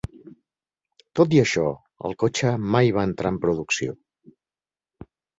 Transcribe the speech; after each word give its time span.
Tot 1.17 1.33
i 1.39 1.41
això, 1.41 1.65
el 2.09 2.15
cotxe 2.23 2.53
mai 2.75 2.89
va 2.95 3.03
entrar 3.09 3.33
en 3.33 3.37
producció. 3.43 3.93